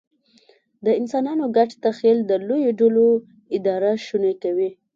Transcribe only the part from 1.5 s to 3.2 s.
ګډ تخیل د لویو ډلو